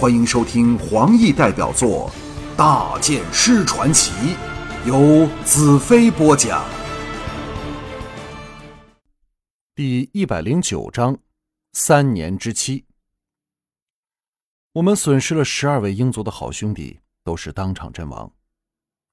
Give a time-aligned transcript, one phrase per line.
[0.00, 2.10] 欢迎收听黄奕代表作
[2.56, 4.10] 《大剑师传奇》，
[4.86, 6.64] 由子飞播讲。
[9.74, 11.18] 第一百零九章：
[11.74, 12.86] 三年之期。
[14.72, 18.32] 我们损失了十二位英族的好兄弟，都是当场阵亡，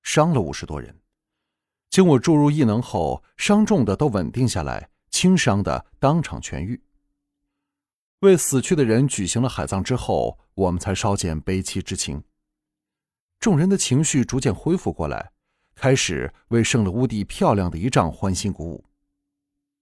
[0.03, 0.97] 伤了五十多人。
[1.89, 6.81] 经我注入异能后，伤重的都稳定下来，轻伤的当场痊愈。
[8.21, 12.23] 为死去的人举行了海葬之后，我们才稍减悲戚之情。
[13.39, 15.31] 众人的情绪逐渐恢复过来，
[15.75, 18.83] 开始为胜了乌帝漂亮的一仗欢欣鼓舞。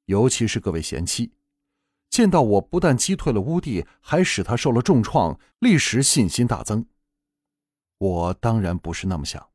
[0.08, 1.32] 尤其是各位贤妻，
[2.10, 6.86] 见到我不但击退了乌帝，还使他受了重创，立时信心大增。
[8.00, 9.48] 我当然不是那么想，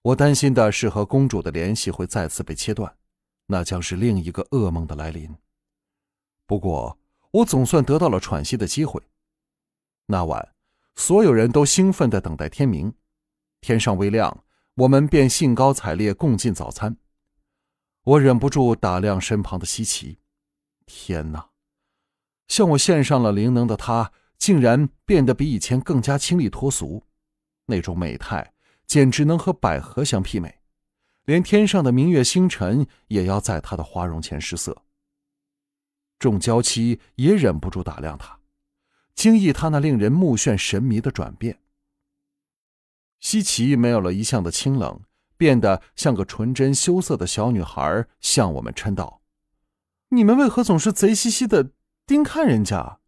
[0.00, 2.96] 我担心的是和公主的联系会再次被切断，
[3.48, 5.36] 那将是另一个噩梦的来临。
[6.46, 6.98] 不过。
[7.36, 9.02] 我总算得到了喘息的机会。
[10.06, 10.54] 那晚，
[10.94, 12.94] 所有人都兴奋地等待天明。
[13.60, 14.44] 天尚未亮，
[14.76, 16.96] 我们便兴高采烈共进早餐。
[18.04, 20.18] 我忍不住打量身旁的西岐。
[20.86, 21.50] 天哪！
[22.48, 27.02] 向我献上了灵能的他，竟然变得比以前更加清丽脱俗。
[27.66, 28.54] 那种美态，
[28.86, 30.60] 简直能和百合相媲美。
[31.24, 34.84] 连天上的明月星辰，也要在他的花容前失色。
[36.18, 38.38] 众娇妻也忍不住打量他，
[39.14, 41.60] 惊异他那令人目眩神迷的转变。
[43.20, 45.00] 西岐没有了一向的清冷，
[45.36, 49.20] 变得像个纯真羞涩的小女孩，向我们嗔道
[50.10, 51.70] ：“你们为何总是贼兮兮的
[52.06, 53.00] 盯看人家？”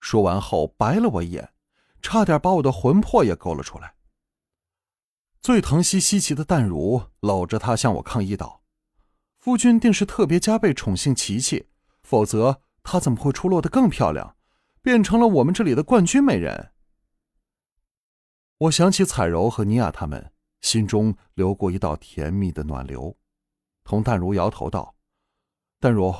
[0.00, 1.52] 说完后，白了我一眼，
[2.00, 3.94] 差点把我的魂魄也勾了出来。
[5.42, 8.59] 最疼惜西岐的淡如搂着她向我抗议道
[9.40, 11.66] ：“夫君定是特别加倍宠幸琪琪。”
[12.02, 14.36] 否则，她怎么会出落得更漂亮，
[14.82, 16.72] 变成了我们这里的冠军美人？
[18.58, 23.16] 我想起彩柔和尼亚他们，心中流过一道甜蜜的暖流，
[23.84, 24.96] 同淡如摇头道
[25.78, 26.12] ：“淡如，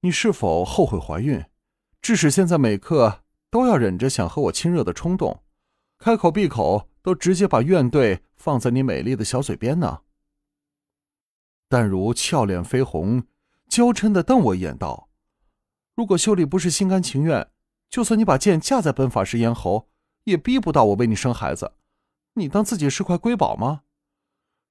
[0.00, 1.42] 你是否后悔怀孕，
[2.02, 5.42] 致使现在每刻都要忍着想和我亲热的冲动，
[5.98, 10.02] 开口闭口都直接把怨怼放在你美丽的小嘴边呢？”
[11.68, 13.24] 淡如俏脸绯红。
[13.68, 15.10] 娇嗔的瞪我一眼，道
[15.94, 17.50] ：“如果秀丽不是心甘情愿，
[17.90, 19.88] 就算你把剑架在本法师咽喉，
[20.24, 21.74] 也逼不到我为你生孩子。
[22.34, 23.82] 你当自己是块瑰宝吗？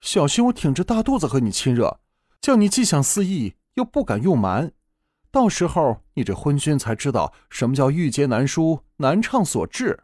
[0.01, 1.99] 小心我挺着大肚子和你亲热，
[2.41, 4.71] 叫你既想肆意又不敢用蛮。
[5.29, 10.03] 到时候你这昏君才知道什么叫欲结难书难畅所致。”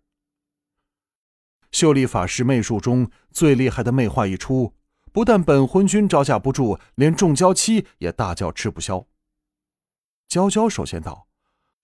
[1.72, 4.76] 秀丽法师媚术中最厉害的媚话一出。
[5.14, 9.06] 不但本昏君招架不住，连众娇妻也大叫吃不消。
[10.28, 11.28] 娇娇首先道：“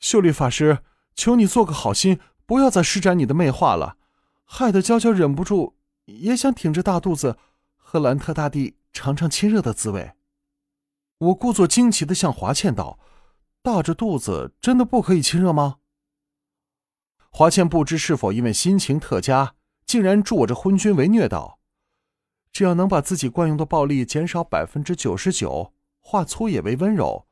[0.01, 0.79] 秀丽法师，
[1.13, 3.97] 求你做个好心，不要再施展你的魅化了，
[4.45, 7.38] 害得娇娇忍不住也想挺着大肚子
[7.78, 10.13] 和兰特大帝尝尝亲热的滋味。”
[11.19, 12.97] 我故作惊奇的向华倩道
[13.61, 15.75] ：“大着肚子真的不可以亲热吗？”
[17.29, 19.53] 华倩不知是否因为心情特佳，
[19.85, 21.59] 竟然助我这昏君为虐道。
[22.52, 27.28] 只要能把自己惯用的暴力减少百分之九十九，话粗也为温柔，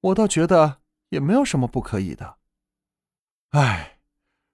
[0.00, 0.80] 我倒觉得
[1.10, 2.38] 也没有什么不可以的。
[3.50, 3.98] 唉，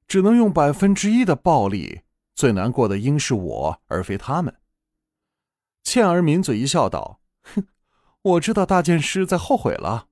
[0.07, 2.03] 只能用百分之一的暴力，
[2.35, 4.57] 最难过的应是我而非他们。
[5.83, 7.21] 倩儿抿嘴一笑，道
[7.55, 7.67] ：“哼，
[8.23, 10.09] 我知道大剑师在后悔了。”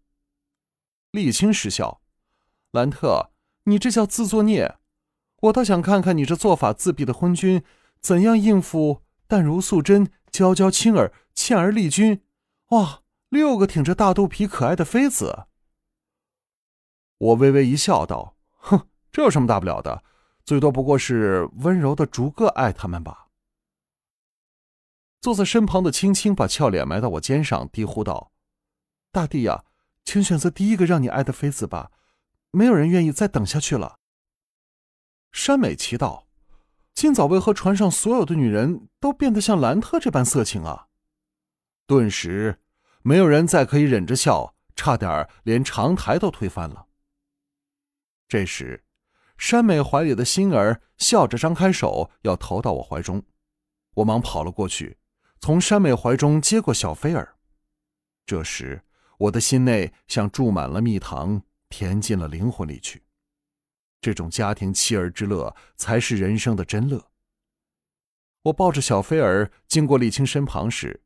[1.13, 2.01] 沥青失笑
[2.73, 3.31] ：“兰特，
[3.65, 4.79] 你这叫自作孽。
[5.43, 7.63] 我倒想看看你这做法自闭的昏君，
[8.01, 12.25] 怎样应付。”淡如素贞、娇娇青儿、倩儿丽君，
[12.69, 15.47] 哇，六个挺着大肚皮可爱的妃子。
[17.19, 20.03] 我微微一笑，道：“哼，这有什么大不了的？
[20.47, 23.29] 最多不过是温柔的逐个爱他们吧。”
[25.21, 28.33] 坐在身旁的青青把俏脸埋到我肩上，低呼道
[29.13, 29.67] ：“大帝呀，
[30.07, 31.91] 请选择第一个让你爱的妃子吧，
[32.51, 33.99] 没有人愿意再等下去了。”
[35.33, 36.28] 山美祈道。
[37.01, 40.89] 今早为何船上所有的女人都变得像兰特这般色情啊？
[41.87, 42.59] 顿时，
[43.03, 46.89] 没有人再可以忍着笑，差点连长台都推翻了。
[48.27, 48.83] 这时，
[49.37, 53.23] 山美怀里的心儿笑着张开手要投到我怀中，
[53.95, 54.99] 我忙跑了过去，
[55.39, 57.37] 从山美怀中接过小菲儿。
[58.27, 58.83] 这时，
[59.19, 63.05] 我的心内像注满了蜜糖，甜进了灵魂里去。
[64.01, 67.11] 这种家庭妻儿之乐才是人生的真乐。
[68.43, 71.03] 我抱着小菲儿经过沥青身旁时，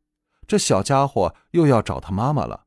[0.46, 2.66] 这小家伙又要找他妈妈了，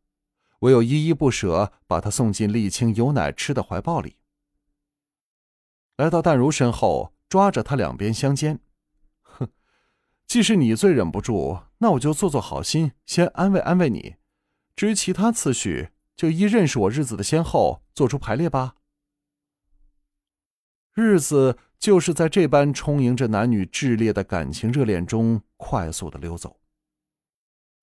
[0.60, 4.18] 唯有依依不舍把他送进沥青有奶吃的怀抱里。
[5.98, 8.60] 来到淡如身后，抓着他两边相间。
[9.22, 9.48] 哼，
[10.28, 14.16] 既是你最忍不住，那我就做做好心，先安慰安慰你。
[14.76, 18.75] 至于其他次序，就依认识我日子的先后做出排列吧。
[20.96, 26.58] 日子就是在这般充盈着男女炽烈的感情热恋中快速的溜走。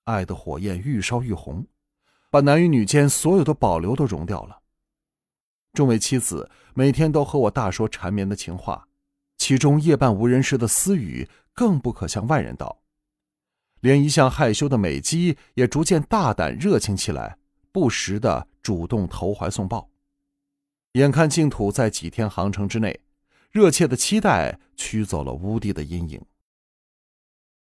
[0.05, 1.67] 爱的火焰愈烧愈红，
[2.31, 4.63] 把男与女间所有的保留都融掉了。
[5.75, 8.89] 众位妻子每天都和我大说缠绵的情话，
[9.37, 12.81] 其中夜半无人时的私语更不可向外人道。
[13.81, 17.37] 连一向害羞的美姬也逐渐大胆热情起来，
[17.71, 19.91] 不时的主动投怀送抱。
[20.93, 23.01] 眼看净土在几天航程之内，
[23.53, 26.21] 热切的期待驱走了乌帝的阴影。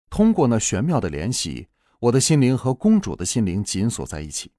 [0.09, 1.67] 通过那玄妙的联系，
[1.99, 4.53] 我的心灵和公主的心灵紧锁在一起。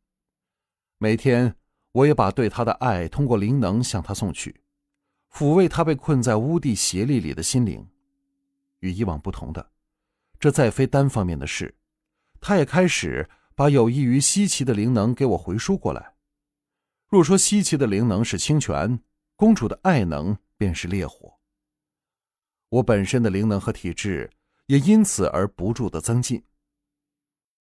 [0.99, 1.57] 每天。
[1.93, 4.63] 我也把对她的爱通过灵能向她送去，
[5.31, 7.87] 抚慰她被困在乌地邪力里的心灵。
[8.79, 9.73] 与以往不同的，
[10.41, 11.75] 这再非单方面的事，
[12.41, 16.15] 他也开始把有益于西岐的灵能给我回输过来。
[17.09, 18.99] 若说西岐的灵能是清泉，
[19.37, 21.41] 公主的爱能便是烈火。
[22.69, 24.31] 我本身的灵能和体质
[24.67, 26.45] 也因此而不住的增进。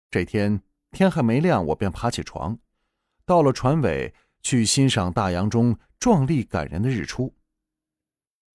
[0.09, 2.57] 这天天还没亮，我便爬起床。
[3.25, 7.35] 到了船尾，去欣赏大洋中壮丽感人的日出。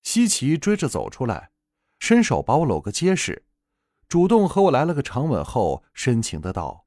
[0.03, 1.53] 西奇追着走出来，
[1.99, 3.45] 伸手把我搂个结实，
[4.09, 6.87] 主动和我来了个长吻后，深情的道：“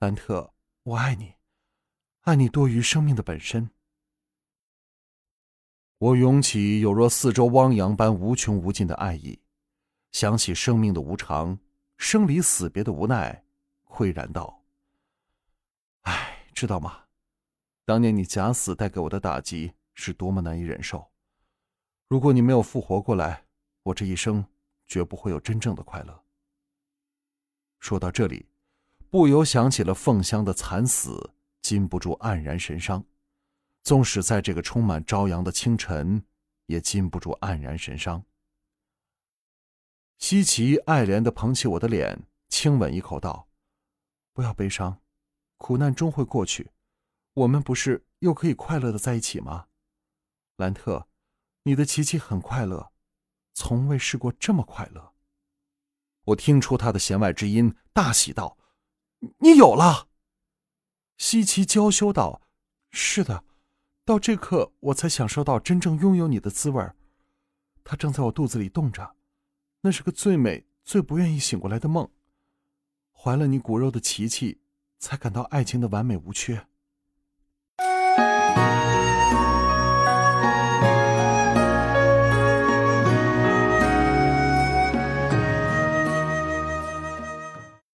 [0.00, 0.54] 兰特，
[0.84, 1.34] 我爱你，
[2.22, 3.68] 爱你多于生命的本身。”
[5.98, 9.40] 我涌起有若四周汪洋般无穷无尽的爱意，
[10.12, 11.58] 想起生命的无常，
[11.96, 13.44] 生离死别的无奈，
[13.86, 14.62] 喟然道。
[16.02, 17.04] 哎知道吗？
[17.86, 21.10] 当年你假死带给我的打击是多么难以忍受。
[22.08, 23.46] 如果你没有复活过来，
[23.84, 24.44] 我这一生
[24.86, 26.24] 绝不会有真正的快乐。
[27.80, 28.46] 说到这里，
[29.08, 31.32] 不由想起了凤香的惨死，
[31.62, 33.02] 禁不住黯然神伤。
[33.86, 36.24] 纵使在这个充满朝阳的清晨，
[36.66, 38.24] 也禁不住黯然神伤。
[40.18, 43.48] 西奇爱怜的捧起我的脸，轻吻一口，道
[44.34, 45.00] ：“不要悲伤。”
[45.56, 46.72] 苦难终会过去，
[47.32, 49.68] 我们不是又可以快乐的在一起吗？
[50.56, 51.06] 兰特，
[51.62, 52.90] 你的琪琪很快乐，
[53.54, 55.14] 从未试过这么快乐。
[56.24, 58.58] 我听出他的弦外之音，大喜道
[59.38, 60.08] ：“你有了！”
[61.18, 62.42] 西奇娇羞道
[62.90, 63.44] ：“是的，
[64.06, 66.96] 到这刻我才享受到真正拥有你的滋味儿。
[67.84, 69.16] 他正在我肚子里动着，
[69.82, 72.08] 那是个最美、最不愿意醒过来的梦。
[73.12, 74.60] 怀了你骨肉的琪琪。”
[74.98, 76.66] 才感到爱情的完美无缺。